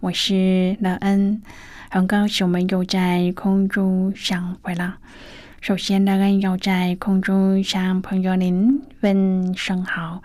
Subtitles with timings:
[0.00, 1.42] 我是乐恩。
[1.90, 4.98] 很高兴我们又在空中相会了。
[5.60, 10.22] 首先，乐恩要在空中向朋友您问声好，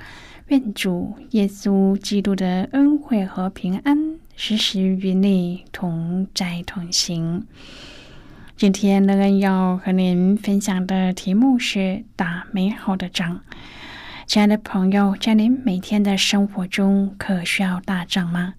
[0.50, 7.48] 愿主耶稣基督的恩惠和平安时时与你同在同行。
[8.56, 13.42] 今天，乐恩要和您分享的题目是“打美好的仗”。
[14.28, 18.54] 亲爱的朋友，在您每天的生活中，可需要打仗吗？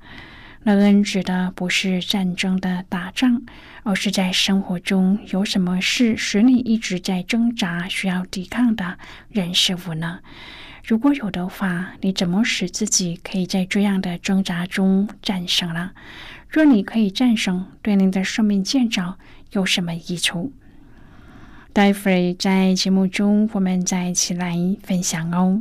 [0.65, 3.43] 乐恩指的不是战争的打仗，
[3.83, 8.99] 而是在生活中有什么事使你一直在挣扎、需要抵抗的
[9.29, 10.21] 人事物呢？
[10.83, 15.93] 如果有的话，你怎么使自己可以在这样的挣扎中战胜了？
[16.49, 19.19] 若你可以战胜，对您的生命建造
[19.53, 20.51] 有什么益处？
[21.75, 25.61] 待会儿在节目中，我们再一起来分享哦。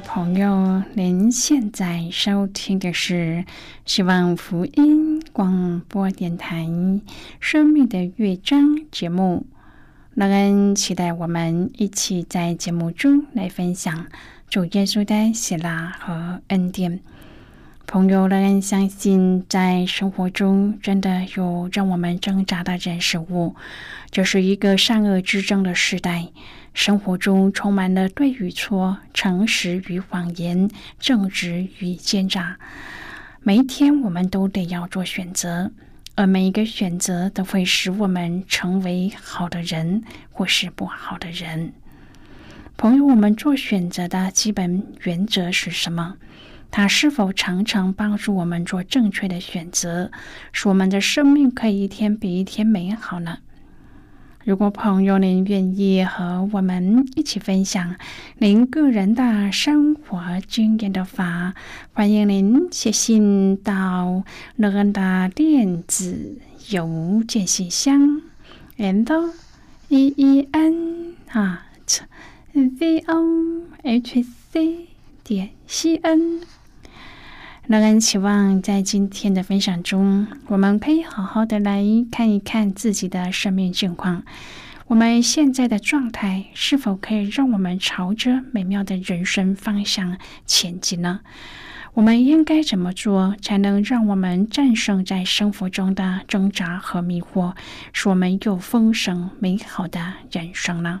[0.00, 3.44] 朋友，您现在收听的是
[3.84, 6.64] 希望福音广播电台
[7.40, 9.46] 《生命的乐章》节目。
[10.14, 14.06] 乐恩期待我们一起在节目中来分享
[14.48, 17.00] 主耶稣的喜乐和恩典。
[17.86, 23.54] 朋友仍然相信，在生活中真的有让我们挣扎的人事物。
[24.10, 26.28] 这是一个善恶之争的时代，
[26.76, 30.68] 生活中充满了对与错、诚实与谎言、
[31.00, 32.58] 正直与奸诈。
[33.42, 35.72] 每一天，我们都得要做选择，
[36.16, 41.72] 而每一个选择都会使我们成为好的人，或是不好的人。
[42.76, 46.16] 朋友，我们做选择的基本原则是什么？
[46.70, 50.10] 它是否常常帮助我们做正确的选择，
[50.52, 53.38] 使我们的生命可以一天比一天美好呢？
[54.46, 57.96] 如果朋友您愿意和我们一起分享
[58.38, 61.52] 您个人的生活经验的话，
[61.92, 64.22] 欢迎您写信到
[64.54, 66.38] 乐恩的电子
[66.70, 68.22] 邮件信箱
[68.78, 69.32] ，and
[69.88, 71.66] e e n 啊
[72.52, 74.22] ，v o h
[74.52, 74.86] c
[75.24, 76.42] 点 c n。
[77.68, 81.82] 乐恩期望在今天的分享中，我们可以好好的来
[82.12, 84.22] 看一看自己的生命境况。
[84.86, 90.16] 我们现在的状态是否可以让我们朝着美妙的人生方向
[90.46, 91.22] 前进呢？
[91.94, 97.54] 我们应该怎么做才能让我们战胜在生活中的挣扎和迷惑，
[97.92, 101.00] 使我们有丰盛美好的人生呢？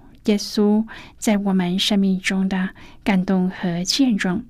[0.25, 0.85] 耶稣
[1.17, 2.69] 在我们生命中的
[3.03, 4.43] 感动和见证，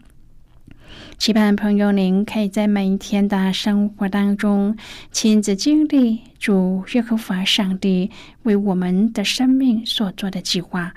[1.17, 4.75] 期盼朋友您可以在每一天的生活当中
[5.11, 8.11] 亲自经历主耶和华上帝
[8.43, 10.93] 为我们的生命所做的计划。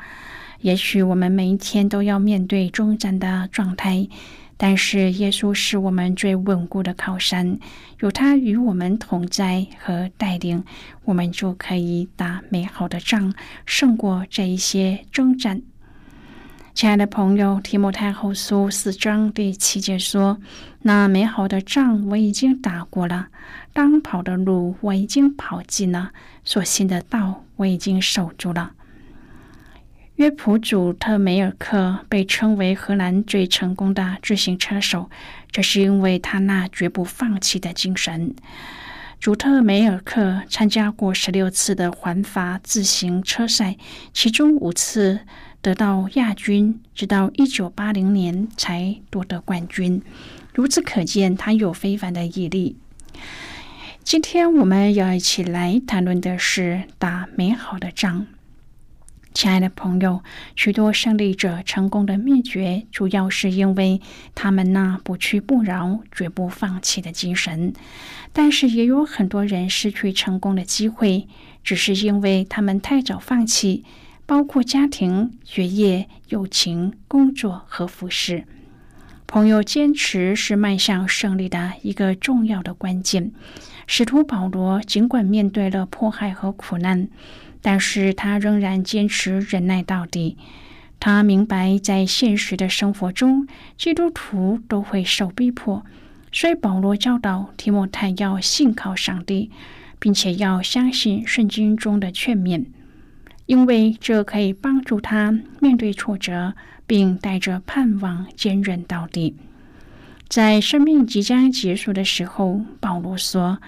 [0.60, 4.08] 也许我们每一天都要面对终站的状态。
[4.56, 7.58] 但是耶稣是我们最稳固的靠山，
[8.00, 10.64] 有他与我们同在和带领，
[11.04, 13.34] 我们就可以打美好的仗，
[13.66, 15.62] 胜过这一些征战。
[16.72, 20.38] 亲爱的朋友，提摩太后书四章第七节说
[20.82, 23.28] ：“那美好的仗我已经打过了，
[23.72, 26.10] 当跑的路我已经跑尽了，
[26.44, 28.72] 所信的道我已经守住了。”
[30.16, 35.10] 约普祖特梅尔克被称为荷兰最成功的自行车手，
[35.50, 38.32] 这是因为他那绝不放弃的精神。
[39.20, 43.76] 祖特梅尔克参加过十六次的环法自行车赛，
[44.12, 45.18] 其中五次
[45.60, 50.00] 得到亚军，直到一九八零年才夺得冠军。
[50.54, 52.76] 由此可见，他有非凡的毅力。
[54.04, 58.26] 今天我们要一起来谈论的是打美好的仗。
[59.34, 60.22] 亲爱的朋友，
[60.54, 64.00] 许多胜利者成功的秘诀，主要是因为
[64.32, 67.72] 他们那不屈不挠、绝不放弃的精神。
[68.32, 71.26] 但是，也有很多人失去成功的机会，
[71.64, 73.84] 只是因为他们太早放弃，
[74.24, 78.44] 包括家庭、学业、友情、工作和服饰。
[79.26, 83.32] 朋友，坚持是迈向胜利的一个重要的关键。
[83.88, 87.08] 使徒保罗尽管面对了迫害和苦难。
[87.64, 90.36] 但是他仍然坚持忍耐到底。
[91.00, 95.82] 他明白，在现实的生活中，基督徒都会受逼迫，
[96.30, 99.50] 所以保罗教导提摩太要信靠上帝，
[99.98, 102.66] 并且要相信圣经中的劝勉，
[103.46, 106.52] 因为这可以帮助他面对挫折，
[106.86, 109.34] 并带着盼望坚韧到底。
[110.28, 113.58] 在生命即将结束的时候，保罗说：“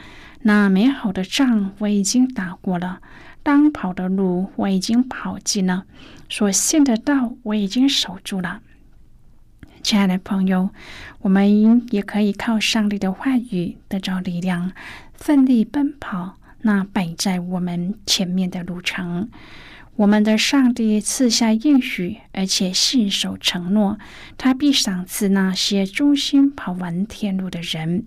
[0.43, 3.01] 那美好的仗我已经打过了。”
[3.47, 5.85] 当跑的路我已经跑尽了，
[6.29, 8.61] 所信的道我已经守住了。
[9.85, 10.71] 亲爱的朋友，
[11.21, 14.73] 我们也可以靠上帝的话语得着力量，
[15.15, 19.29] 奋力奔跑那摆在我们前面的路程。
[19.95, 23.97] 我们的上帝赐下应许，而且信守承诺，
[24.37, 28.07] 他必赏赐那些忠心跑完天路的人。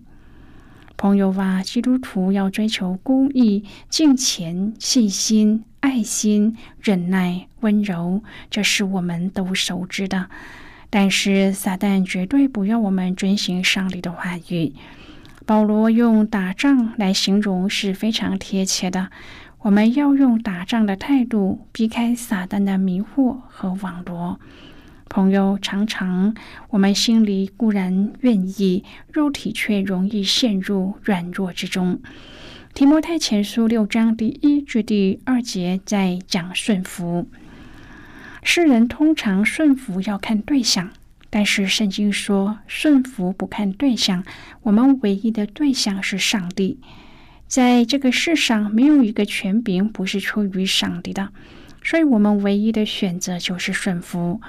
[1.00, 10.30] 朋友啊，基督徒要追求公义、敬虔、信心、爱心、忍耐、温柔，这是我们都熟知的。
[10.90, 14.74] 但是撒旦绝对不要我们遵循上帝的话语。
[15.46, 19.10] 保罗用打仗来形容是非常贴切的。
[19.60, 24.38] 我们要用打仗的态度避开撒旦的迷惑和网罗。
[25.10, 26.36] 朋友，常常
[26.70, 32.00] 我们心里固然愿意，肉体却容易陷入软弱之中。
[32.76, 37.28] 提摩太前书六章第一至第二节在讲顺服。
[38.44, 40.92] 世人通常顺服要看对象，
[41.30, 44.24] 但是圣经说顺服不看对象。
[44.62, 46.80] 我们唯一的对象是上帝。
[47.48, 51.30] 在这个世上，没有一个权柄不是出于上帝的，
[51.84, 54.40] 所以我们唯一的选择就是顺服。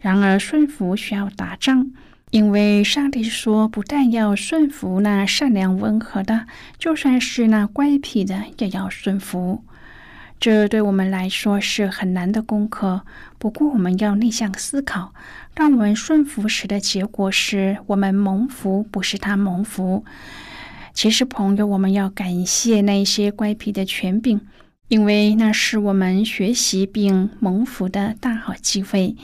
[0.00, 1.90] 然而，顺服需要打仗，
[2.30, 6.46] 因为上帝说，不但要顺服那善良温和的，
[6.78, 9.64] 就算是那乖僻的，也要顺服。
[10.40, 13.02] 这对我们来说是很难的功课。
[13.38, 15.12] 不过，我们要逆向思考：
[15.52, 20.04] 当我们顺服时的结果是我们蒙福，不是他蒙福。
[20.94, 24.40] 其实，朋友，我们要感谢那些乖僻的权柄，
[24.86, 29.16] 因为那是我们学习并蒙福的大好机会。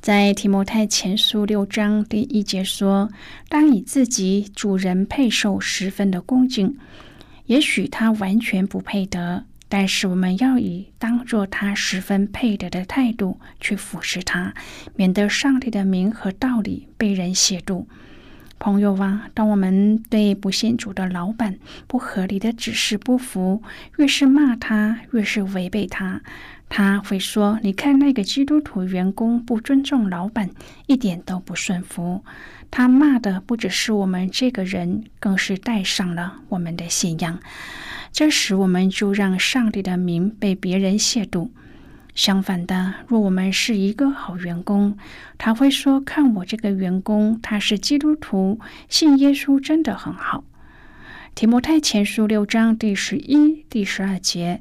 [0.00, 3.10] 在提摩太前书六章第一节说
[3.50, 6.78] ：“当以自己主人配受十分的恭敬，
[7.44, 14.54] 也许他完全不配得，但是我们要以当作他十分配得的态度去服侍他，
[14.96, 17.84] 免得上帝的名和道理被人亵渎。”
[18.58, 23.62] 朋友啊，当我们对不信主的老板不合理的指示不服，
[23.98, 26.22] 越是骂他，越是违背他。
[26.72, 30.50] 他会说：“你看那个基督徒员工不尊重老板，
[30.86, 32.24] 一点都不顺服。
[32.70, 37.40] 他骂的不只是我们这个人，更是带上了我们的信仰。
[38.12, 41.50] 这时，我们就让上帝的名被别人亵渎。
[42.14, 44.96] 相反的，若我们是一个好员工，
[45.38, 50.44] 他会说：看我这个员工，他是基督徒，信耶稣真的很好。”
[51.34, 54.60] 提摩太前书六章第十一、第十二节。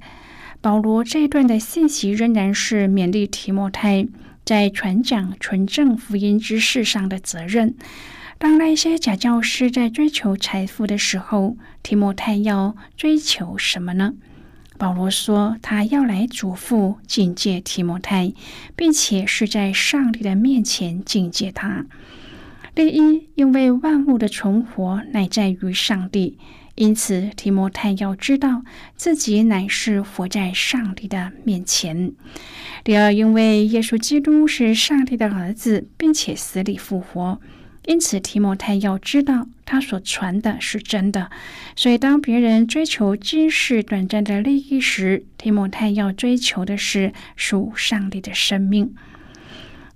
[0.62, 4.06] 保罗这一段的信息仍然是勉励提摩太
[4.44, 7.75] 在传讲纯正福音之事上的责任。
[8.38, 14.13] 当那些假教师在追求财富的时候，提摩太要追求什么呢？
[14.78, 18.34] 保罗说，他要来嘱咐警戒提摩太，
[18.75, 21.86] 并且是在上帝的面前警戒他。
[22.75, 26.38] 第一，因为万物的存活乃在于上帝。
[26.79, 28.63] 因此，提摩太要知道
[28.95, 32.13] 自己乃是活在上帝的面前。
[32.86, 37.41] 第二，因为耶稣基督是上帝的儿子，并且死里复活，
[37.86, 41.29] 因此提摩太要知道他所传的是真的。
[41.75, 48.95] 所以，当别人追求今世短暂的利益时，提摩太要追求的是属上帝的生命。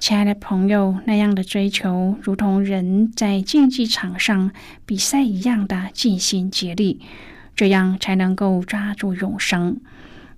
[0.03, 4.51] 亲爱的朋友，那样的追求，如同人在竞技场上
[4.85, 6.99] 比赛一样的尽心竭力，
[7.55, 9.79] 这样才能够抓住永生。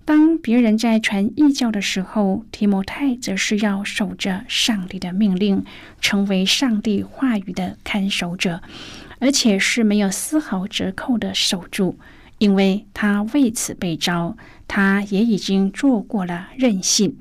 [0.05, 5.65] 当别人在传异教的时候，提摩太则是要守着上帝的命令，
[5.99, 8.61] 成为上帝话语的看守者，
[9.17, 11.97] 而且是没有丝毫折扣的守住，
[12.37, 17.17] 因为他为此被招，他也已经做过了任性。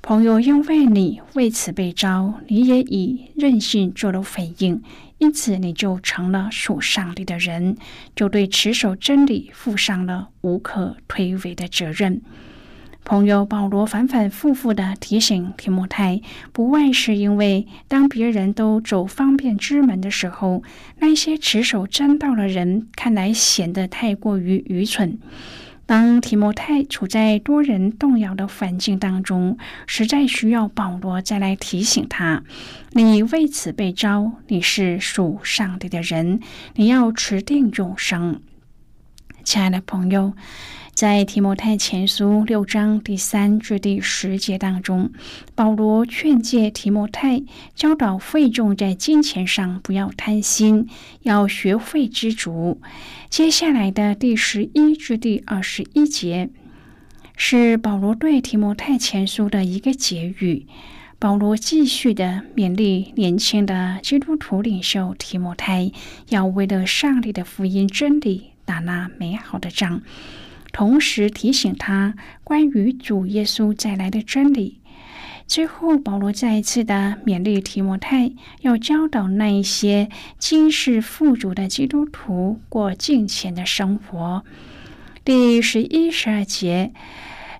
[0.00, 4.82] 朋友，因为你为此被招，你也以任性做了回应，
[5.18, 7.76] 因此你就成了属上帝的人，
[8.16, 12.22] 就对持守真理负上了无可推诿的责任。
[13.04, 16.20] 朋友保罗反反复复的提醒提摩太，
[16.52, 20.62] 不外是因为当别人都走方便之门的时候，
[20.98, 25.18] 那些持守真道的人看来显得太过于愚蠢。
[25.88, 32.44] 当提摩太处在多人动摇的环境当中，实在需要保罗再来提醒他：
[32.92, 36.40] 你为此被招，你是属上帝的人，
[36.74, 38.42] 你要持定永生。
[39.42, 40.34] 亲爱的朋友。
[40.98, 45.12] 在提摩太前书六章第三至第十节当中，
[45.54, 47.44] 保罗劝诫提摩太，
[47.76, 50.88] 教导费众在金钱上不要贪心，
[51.22, 52.80] 要学会知足。
[53.30, 56.50] 接下来的第十一至第二十一节，
[57.36, 60.66] 是保罗对提摩太前书的一个结语。
[61.20, 65.92] 保罗继续的勉励年轻的基督徒领袖提摩太，
[66.30, 70.02] 要为了上帝的福音真理打那美好的仗。
[70.72, 74.80] 同时提醒他关于主耶稣再来的真理。
[75.46, 84.44] 最后，保罗再一次的勉励提摩太，要教导那一些今世富足的基督徒过敬虔的生活。
[85.24, 86.92] 第十一、十二节。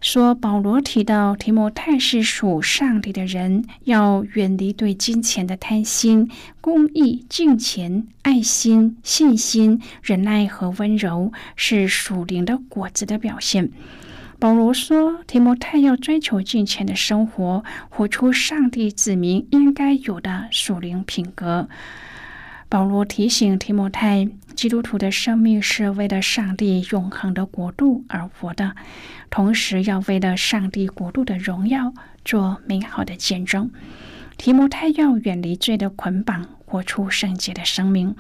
[0.00, 13.70] 说保罗提到提摩太是属上帝的人，要远离对金钱的贪心，公义、敬虔、爱心、信心、忍耐和温柔是属灵的果子的表现。
[14.38, 21.68] 保罗说：“提摩太要追求金钱的生活，活出上帝子民应该有的属灵品格。”
[22.70, 28.76] 保罗提醒提摩太，基督徒的生命是为了上帝永恒的国度而活的，
[29.30, 31.94] 同时要为了上帝国度的荣耀
[32.26, 33.70] 做美好的见证。
[34.36, 38.14] 提摩太要远离罪的捆绑，活出圣洁的生命，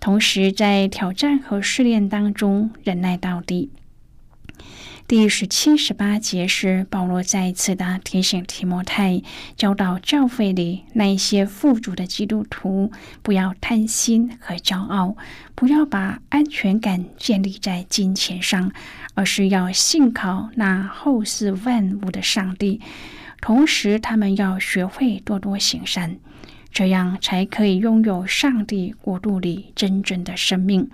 [0.00, 3.70] 同时在挑战和试炼当中忍耐到底。
[5.06, 9.20] 第十七、十八节是保罗再一次的提醒提摩太，
[9.54, 12.90] 教导教会里那些富足的基督徒，
[13.22, 15.14] 不要贪心和骄傲，
[15.54, 18.72] 不要把安全感建立在金钱上，
[19.12, 22.80] 而是要信靠那后世万物的上帝。
[23.42, 26.16] 同时，他们要学会多多行善，
[26.72, 30.88] 这样才可以拥有上帝国度里真正的生命。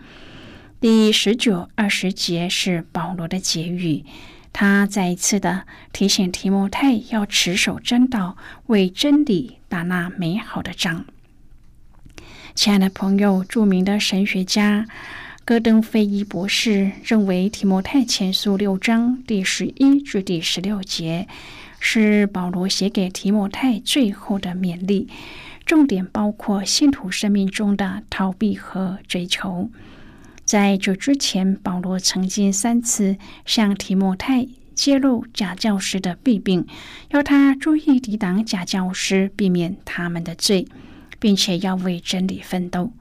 [0.80, 4.02] 第十九、二十节是保罗的结语，
[4.50, 11.04] 他再一次的提醒提摩太要持守真道，为真理打那美好的仗。
[12.54, 14.86] 亲爱的朋友，著名的神学家
[15.44, 21.28] 戈登菲伊博士认为，提摩太前书六章第十一至第十六节
[21.78, 25.08] 是保罗写给提摩太最后的勉励，
[25.66, 29.70] 重点包括信徒生命中的逃避和追求。
[30.50, 33.16] 在这之前，保罗曾经三次
[33.46, 36.66] 向提摩太揭露假教师的弊病，
[37.10, 40.66] 要他注意抵挡假教师，避免他们的罪，
[41.20, 42.92] 并且要为真理奋斗。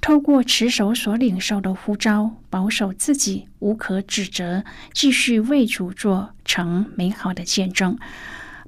[0.00, 7.96] 透过持守所领受的呼召，保守自己无可指责，继续为主做成美好的见证。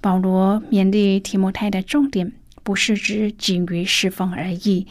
[0.01, 2.33] 保罗勉励提摩太的重点，
[2.63, 4.87] 不是指仅于侍奉而已。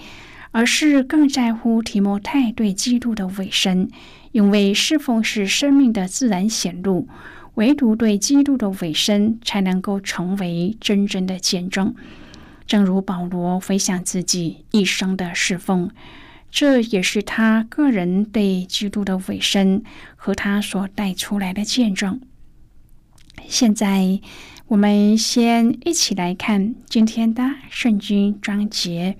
[0.55, 3.89] 而是更在乎提摩太对基督的委身，
[4.31, 7.09] 因为侍奉是生命的自然显露，
[7.55, 11.93] 唯独对基督的委身才能够成为真正的见证。
[12.65, 15.91] 正如保罗回想自己一生的侍奉，
[16.49, 19.83] 这也是他个人对基督的委身
[20.15, 22.21] 和他所带出来的见证。
[23.45, 24.21] 现在，
[24.67, 29.17] 我们先一起来看今天的圣经章节。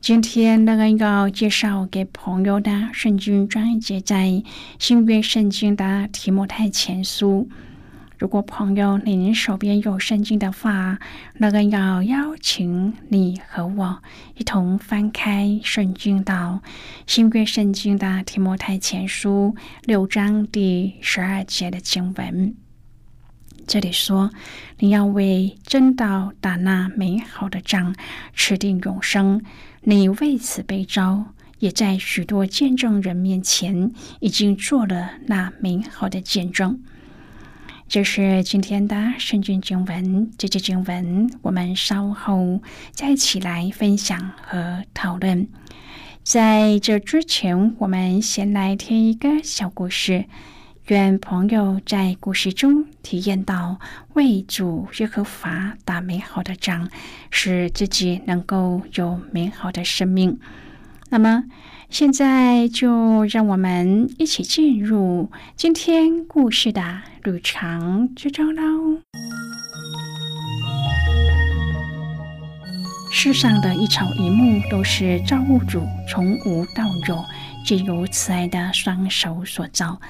[0.00, 4.42] 今天那个要介绍给朋友的圣经章节在
[4.78, 7.48] 新约圣经的提摩太前书。
[8.16, 10.98] 如果朋友您手边有圣经的话，
[11.34, 14.02] 那个要邀请你和我
[14.36, 16.62] 一同翻开圣经到
[17.06, 22.54] 新约圣经的提摩太前书六章第十二节的经文。
[23.66, 24.30] 这里说
[24.78, 27.94] ：“你要为真道打那美好的仗，
[28.32, 29.42] 持定永生。”
[29.90, 36.82] 你为此被召，也在许多见证人面前已经做了那美好的见证。
[37.88, 42.60] 这是今天的圣经经文，这节经文我们稍后
[42.92, 45.48] 再一起来分享和讨论。
[46.22, 50.26] 在这之前，我们先来听一个小故事。
[50.88, 53.78] 愿朋友在故事中体验到
[54.14, 56.88] 为主耶和华打美好的仗，
[57.30, 60.38] 使自己能够有美好的生命。
[61.10, 61.44] 那么，
[61.90, 69.02] 现在就让我们一起进入今天故事的旅程之中喽。
[73.10, 77.22] 世上的一草一木都是造物主从无到有，
[77.66, 80.00] 借由慈爱的双手所造。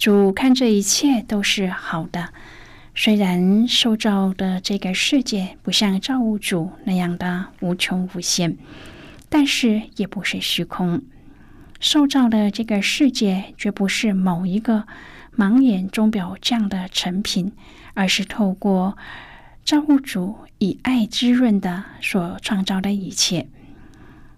[0.00, 2.30] 主看这一切都是好的，
[2.94, 8.56] 虽然受造的这个世界不像造物主那样的无穷无限，
[9.28, 11.02] 但是也不是虚空。
[11.80, 14.86] 受造的这个世界绝不是某一个
[15.36, 17.52] 盲眼钟表匠的成品，
[17.92, 18.96] 而是透过
[19.66, 23.48] 造物主以爱滋润的所创造的一切，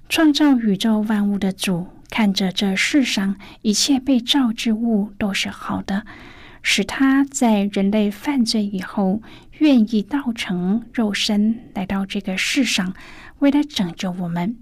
[0.09, 1.87] 创造宇宙万物的主。
[2.12, 6.05] 看着这世上一切被造之物都是好的，
[6.62, 9.22] 使他在人类犯罪以后，
[9.61, 12.92] 愿意道成肉身来到这个世上，
[13.38, 14.55] 为了拯救我们。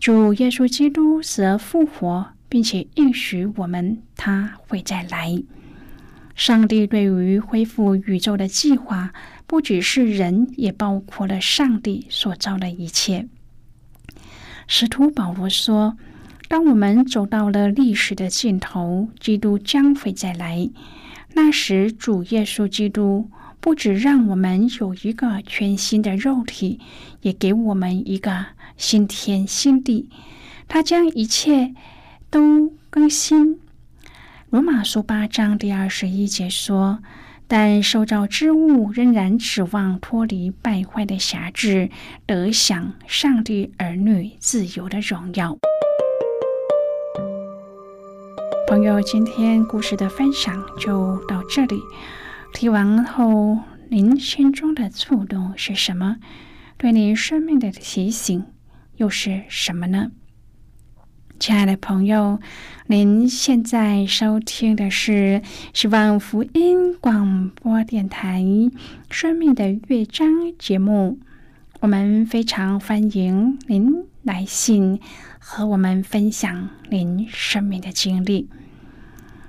[0.00, 5.42] 主耶稣基督死而复活，并且应许我们他会再来。
[6.34, 9.12] 上帝对于恢复宇宙的计划，
[9.46, 13.28] 不只是人，也包括了上帝所造的一切。
[14.66, 15.98] 使徒保罗说。
[16.48, 20.70] 当我们走到了历史的尽头，基督将会再来。
[21.34, 23.28] 那时，主耶稣基督
[23.60, 26.78] 不止让我们有一个全新的肉体，
[27.22, 30.08] 也给我们一个新天新地。
[30.68, 31.74] 他将一切
[32.30, 33.58] 都更新，
[34.50, 37.00] 罗马书八章第二十一节说
[37.48, 41.90] ：“但受造之物仍然指望脱离败坏的辖制，
[42.24, 45.58] 得享上帝儿女自由的荣耀。”
[48.66, 51.80] 朋友，今天故事的分享就到这里。
[52.52, 56.16] 听完后，您心中的触动是什么？
[56.76, 58.44] 对您生命的提醒
[58.96, 60.10] 又是什么呢？
[61.38, 62.40] 亲爱的朋友，
[62.88, 68.42] 您现在收听的是希望福音广播电台
[69.10, 71.20] 《生命的乐章》节目。
[71.80, 74.98] 我们非常欢迎您来信
[75.48, 78.48] 和我们分享您生命的经历。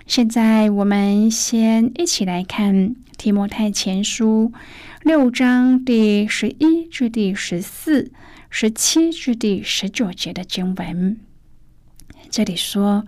[0.05, 4.53] 现在，我们先一起来看《提摩太前书》
[5.01, 8.11] 六章第十一至第十四、
[8.51, 11.19] 十七至第十九节的经文。
[12.29, 13.03] 这里说：“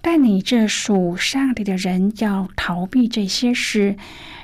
[0.00, 3.98] 但你这属上帝的人，要逃避这些事，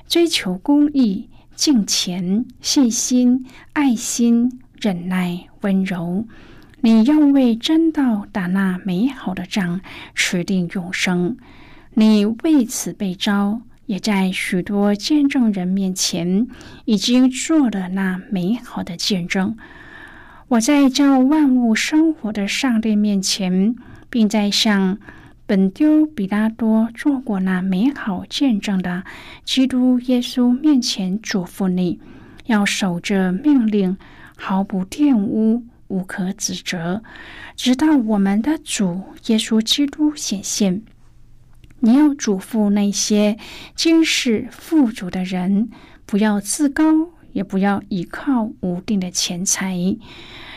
[0.06, 6.26] 追求公义、敬虔、信心、爱心、忍耐、温柔。
[6.84, 9.80] 你要为真道打那美好的仗，
[10.14, 11.38] 持定永生。
[11.94, 16.46] 你为此被招，也在许多见证人面前
[16.84, 19.56] 已经做了那美好的见证。”
[20.48, 23.74] 我在叫万物生活的上帝面前，
[24.10, 24.98] 并在向
[25.46, 29.04] 本丢比拉多做过那美好见证的
[29.42, 31.98] 基督耶稣面前嘱咐你，
[32.44, 33.96] 要守着命令，
[34.36, 37.02] 毫不玷污，无可指责，
[37.56, 40.82] 直到我们的主耶稣基督显现。
[41.80, 43.36] 你要嘱咐那些
[43.74, 45.70] 今世富足的人，
[46.06, 47.10] 不要自高。
[47.34, 49.76] 也不要依靠无定的钱财，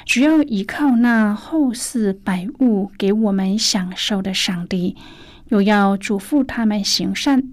[0.06, 4.96] 只要依靠那后世百物给我们享受的上帝。
[5.48, 7.52] 又要嘱咐他们行善，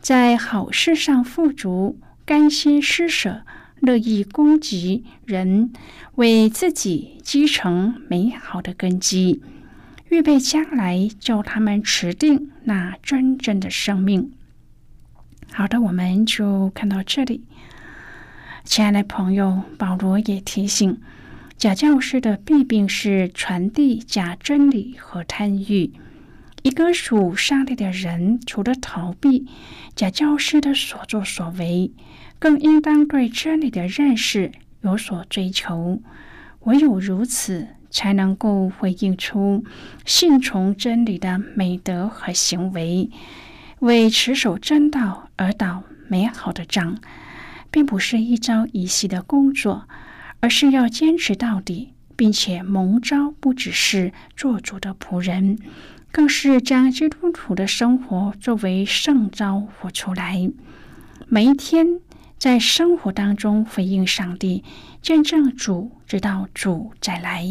[0.00, 3.42] 在好事上富足，甘心施舍，
[3.84, 5.72] 乐意供给人，
[6.16, 9.42] 为自己积成美好的根基，
[10.08, 14.32] 预备将来叫他们持定那真正的生命。
[15.52, 17.42] 好的，我们就看到这里。
[18.64, 20.98] 亲爱的朋友，保罗也提醒，
[21.56, 25.92] 假教师的弊病是传递假真理和贪欲。
[26.62, 29.46] 一个属上帝的人，除了逃避
[29.94, 31.92] 假教师的所作所为，
[32.44, 34.52] 更应当对真理的认识
[34.82, 36.02] 有所追求。
[36.64, 39.64] 唯有如此，才能够回应出
[40.04, 43.08] 信从真理的美德和行为，
[43.78, 46.98] 为持守真道而导美好的仗。
[47.70, 49.88] 并不是一朝一夕的工作，
[50.40, 55.58] 而是要坚持到底，并且蒙召不只是做主的仆人，
[56.12, 60.50] 更是将基督徒的生活作为圣召活出来。
[61.26, 62.00] 每一天
[62.44, 64.64] 在生活当中回应上帝，
[65.00, 67.42] 见证主，直到主再来。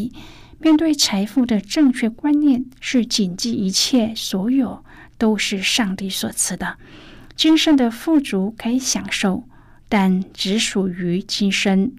[0.60, 4.86] 面对财富的正确观念是谨记一切所有
[5.17, 6.77] 都是上帝所赐的，
[7.36, 9.45] 今生的富足可以享受。
[9.89, 11.91] 但只属于今生。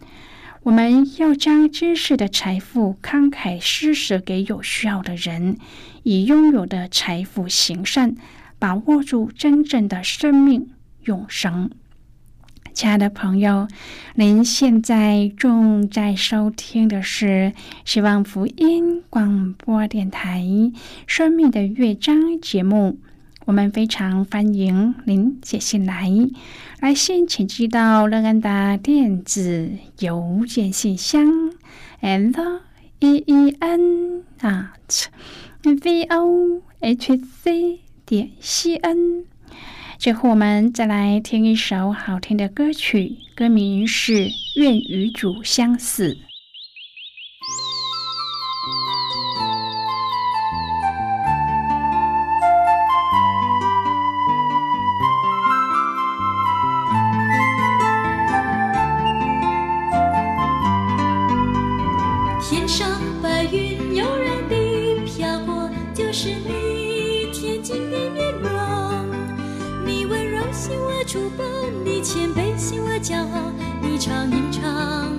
[0.62, 5.58] 我们要将今世的财富慷慨施舍给有需要的人，
[6.04, 8.14] 以拥有的财富行善，
[8.60, 10.70] 把握住真正的生命
[11.02, 11.72] 永生。
[12.74, 13.68] 亲爱的朋友，
[14.16, 17.52] 您现在正在收听的是
[17.84, 20.40] 希望福音广播电台
[21.06, 22.98] 《生命的乐章》节目。
[23.44, 26.10] 我们非常欢迎您写信来，
[26.80, 31.52] 来信请寄到乐安的电子邮件信箱
[32.00, 32.32] ，l
[32.98, 35.06] e e n at
[35.62, 39.26] v o h c 点 c n。
[39.98, 46.18] 最后我们再来听一首好听的歌曲歌名是愿与主相似。
[62.40, 68.03] 天上白云悠然地飘过就是你天近的
[70.64, 71.44] 信我崇拜
[71.84, 75.12] 你谦卑信我骄傲你常吟唱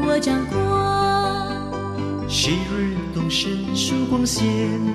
[0.00, 4.46] 我掌狂旭日东升曙光显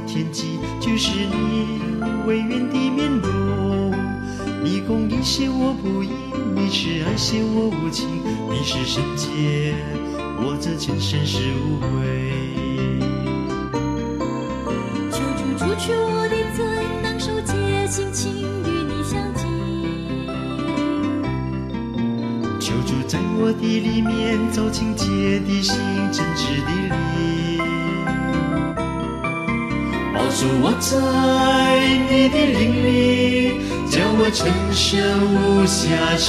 [0.08, 1.78] 天际就是你
[2.26, 3.94] 唯愿的面容
[4.64, 6.10] 你公笔写我不易
[6.56, 8.10] 你吃爱写我无情
[8.50, 9.76] 你是圣洁
[10.40, 12.63] 我这前身是无悔。
[23.54, 25.06] 地里面走进洁
[25.40, 25.76] 的心，
[26.12, 26.94] 真挚的灵。
[30.14, 30.92] 保守我在
[32.10, 35.00] 你的灵里，叫我成圣
[35.36, 36.24] 无瑕疵。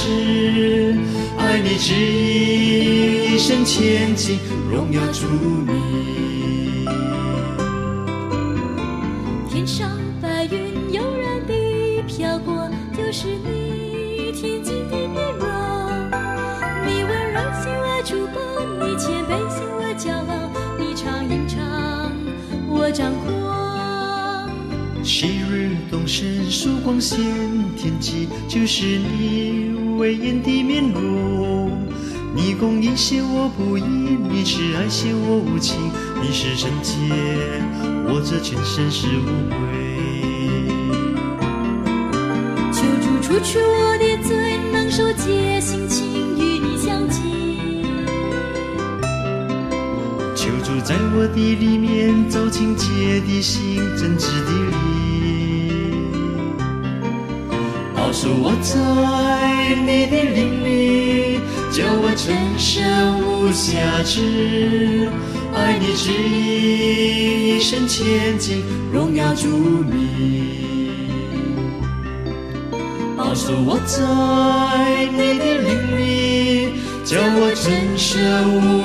[1.37, 4.39] 爱你指引一生前进，
[4.71, 5.27] 荣耀主
[5.65, 5.75] 名。
[9.49, 9.89] 天上
[25.05, 27.19] 昔日东升曙光显
[27.77, 31.71] 天际，就是你威严的面容。
[32.35, 35.77] 你公义显我不义，你慈爱显我无情，
[36.23, 36.91] 你是圣洁，
[38.07, 39.55] 我这全身是无悔。
[42.73, 47.21] 求主除去我的罪，能受戒心情与你相近。
[50.35, 54.94] 求主在我的里面走清洁的心，真挚的灵。
[58.15, 61.37] 保守我在你的灵里，
[61.69, 63.75] 叫我成圣无瑕
[64.05, 65.09] 疵。
[65.53, 71.09] 爱你指引一生前进，荣耀主名。
[73.17, 73.97] 保守我在
[75.11, 76.69] 你的灵里，
[77.03, 78.15] 叫我真圣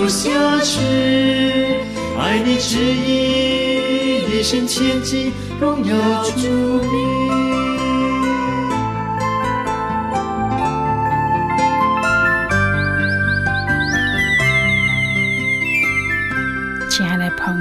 [0.02, 0.28] 无瑕
[0.64, 0.80] 疵。
[2.18, 6.48] 爱你指引一生前进，荣耀主
[6.90, 7.39] 名。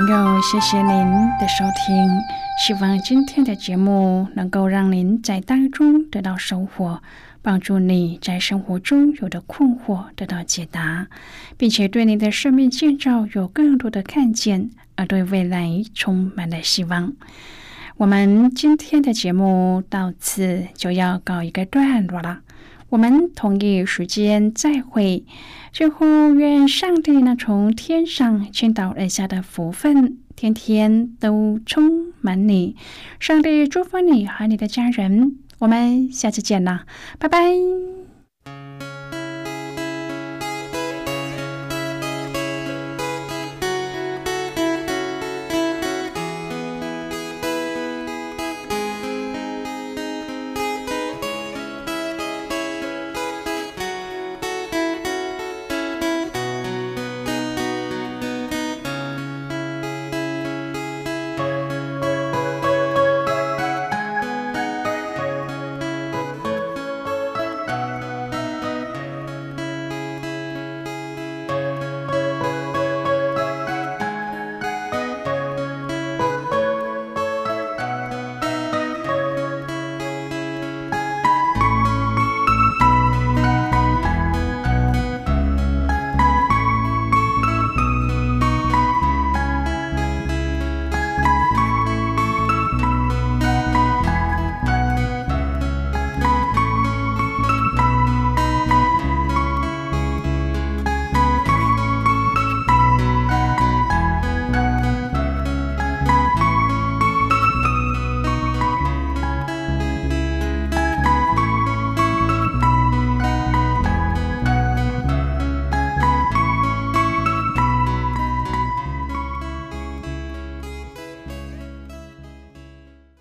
[0.09, 1.05] 友，谢谢您
[1.39, 2.19] 的收听。
[2.65, 7.03] 希望今天的节目能够让您在当中得到收获，
[7.43, 11.07] 帮助你在生活中有的困惑得到解答，
[11.57, 17.13] 并且对你的生命建造有更多的看见，而对未来充满了希望。
[17.97, 22.39] 我们今天的节目到此就要告一个段落了。
[22.89, 25.25] 我们同一时间再会。
[25.71, 32.75] 最后，愿上帝那从天上倾倒而下的福分，天天都充满你。
[33.19, 35.37] 上帝祝福你和你的家人。
[35.59, 36.85] 我们下次见啦，
[37.19, 37.98] 拜拜。